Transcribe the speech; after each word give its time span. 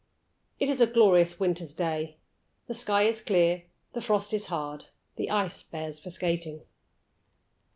IT 0.59 0.67
is 0.67 0.81
a 0.81 0.87
glorious 0.87 1.39
winter's 1.39 1.75
day. 1.75 2.17
The 2.65 2.73
sky 2.73 3.03
is 3.03 3.21
clear, 3.21 3.65
the 3.93 4.01
frost 4.01 4.33
is 4.33 4.47
hard, 4.47 4.85
the 5.15 5.29
ice 5.29 5.61
bears 5.61 5.99
for 5.99 6.09
skating. 6.09 6.63